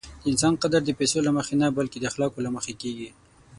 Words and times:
د 0.21 0.23
انسان 0.31 0.53
قدر 0.63 0.81
د 0.85 0.89
پیسو 0.99 1.17
له 1.27 1.31
مخې 1.37 1.55
نه، 1.61 1.67
بلکې 1.77 1.97
د 1.99 2.03
اخلاقو 2.11 2.43
له 2.45 2.49
مخې 2.55 2.73
کېږي. 2.81 3.09